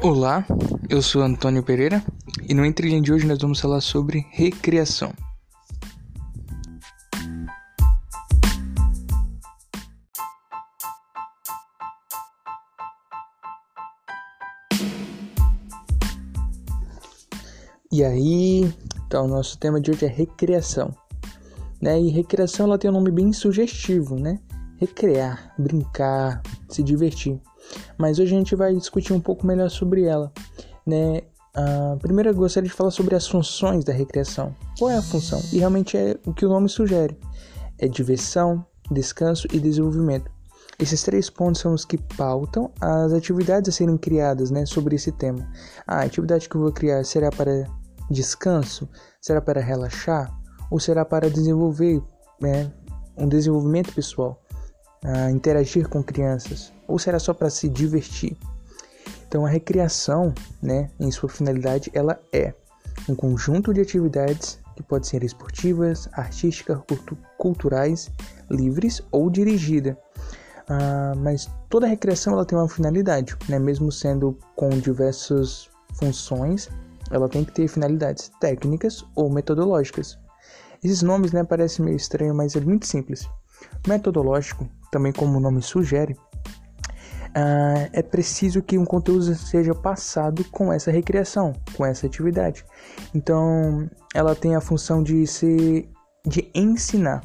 [0.00, 0.46] Olá,
[0.88, 2.00] eu sou Antônio Pereira
[2.48, 5.12] e no Entre de hoje nós vamos falar sobre recreação.
[17.90, 18.72] E aí,
[19.04, 20.94] então, o nosso tema de hoje é recreação.
[21.82, 22.00] Né?
[22.00, 24.38] E recreação ela tem um nome bem sugestivo, né?
[24.76, 27.40] Recrear, brincar, se divertir.
[27.96, 30.32] Mas hoje a gente vai discutir um pouco melhor sobre ela,
[30.86, 31.22] né?
[31.56, 34.54] Uh, primeiro eu gostaria de falar sobre as funções da recreação.
[34.78, 35.42] Qual é a função?
[35.52, 37.18] E realmente é o que o nome sugere:
[37.78, 40.30] é diversão, descanso e desenvolvimento.
[40.78, 45.10] Esses três pontos são os que pautam as atividades a serem criadas né, sobre esse
[45.10, 45.50] tema.
[45.84, 47.66] A atividade que eu vou criar será para
[48.08, 48.88] descanso?
[49.20, 50.32] Será para relaxar?
[50.70, 52.00] Ou será para desenvolver
[52.40, 52.70] né,
[53.16, 54.40] um desenvolvimento pessoal?
[55.04, 58.36] A interagir com crianças ou será só para se divertir?
[59.26, 62.54] Então a recreação, né, em sua finalidade, ela é
[63.08, 66.78] um conjunto de atividades que podem ser esportivas, artísticas,
[67.36, 68.10] culturais,
[68.50, 69.98] livres ou dirigida.
[70.68, 73.58] Ah, mas toda recreação ela tem uma finalidade, né?
[73.58, 76.68] mesmo sendo com diversas funções,
[77.10, 80.18] ela tem que ter finalidades técnicas ou metodológicas.
[80.84, 83.28] Esses nomes né, parecem meio estranhos, mas é muito simples.
[83.86, 90.72] Metodológico também como o nome sugere, uh, é preciso que um conteúdo seja passado com
[90.72, 92.64] essa recriação, com essa atividade.
[93.14, 95.88] Então, ela tem a função de se
[96.26, 97.22] de ensinar,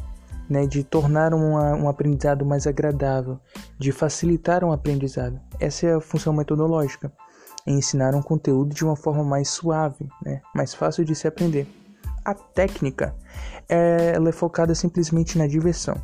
[0.49, 3.39] né, de tornar uma, um aprendizado mais agradável,
[3.77, 5.41] de facilitar um aprendizado.
[5.59, 7.11] Essa é a função metodológica,
[7.67, 11.67] ensinar um conteúdo de uma forma mais suave, né, mais fácil de se aprender.
[12.23, 13.13] A técnica,
[13.67, 16.01] é, ela é focada simplesmente na diversão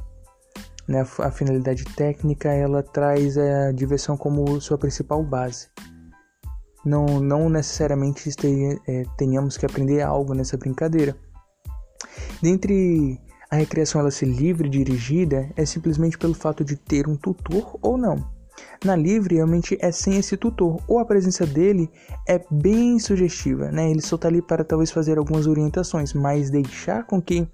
[0.89, 5.67] né, a finalidade técnica ela traz a diversão como sua principal base.
[6.83, 8.27] Não, não necessariamente
[8.88, 11.16] é, tenhamos que aprender algo nessa brincadeira.
[12.41, 17.16] Dentre a recreação ela ser livre e dirigida é simplesmente pelo fato de ter um
[17.16, 18.39] tutor ou não.
[18.83, 21.89] Na livre, realmente é sem esse tutor, ou a presença dele
[22.28, 23.89] é bem sugestiva, né?
[23.89, 27.47] Ele só está ali para talvez fazer algumas orientações, mas deixar com que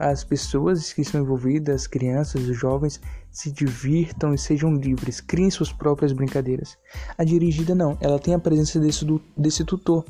[0.00, 2.98] as pessoas que estão envolvidas, as crianças, os jovens,
[3.30, 6.78] se divirtam e sejam livres, criem suas próprias brincadeiras.
[7.18, 9.04] A dirigida não, ela tem a presença desse,
[9.36, 10.04] desse tutor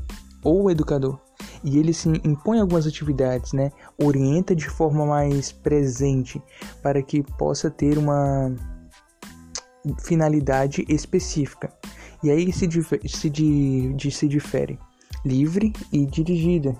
[0.44, 1.18] ou educador
[1.64, 3.72] e ele se impõe algumas atividades, né?
[3.98, 6.40] Orienta de forma mais presente
[6.82, 8.54] para que possa ter uma
[9.98, 11.72] finalidade específica.
[12.22, 12.68] E aí se,
[13.06, 14.78] se, se difere
[15.24, 16.76] livre e dirigida.